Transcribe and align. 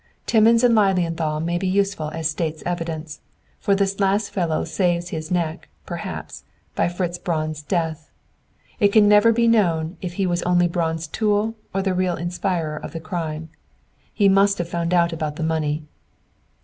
"Timmins 0.25 0.63
and 0.63 0.73
Lilienthal 0.73 1.41
may 1.41 1.59
be 1.59 1.67
useful 1.67 2.09
as 2.09 2.27
State's 2.27 2.63
evidence, 2.65 3.19
for 3.59 3.75
this 3.75 3.99
last 3.99 4.31
fellow 4.31 4.63
saves 4.65 5.09
his 5.09 5.29
neck, 5.29 5.69
perhaps, 5.85 6.43
by 6.73 6.89
Fritz 6.89 7.19
Braun's 7.19 7.61
death. 7.61 8.09
It 8.79 8.87
can 8.87 9.07
never 9.07 9.31
be 9.31 9.47
known 9.47 9.97
if 10.01 10.13
he 10.13 10.25
was 10.25 10.41
only 10.41 10.67
Braun's 10.67 11.05
tool 11.05 11.53
or 11.71 11.83
the 11.83 11.93
real 11.93 12.15
inspirer 12.17 12.77
of 12.77 12.93
the 12.93 12.99
crime. 12.99 13.49
He 14.11 14.27
must 14.27 14.57
have 14.57 14.67
found 14.67 14.91
out 14.91 15.13
about 15.13 15.35
the 15.35 15.43
money!" 15.43 15.83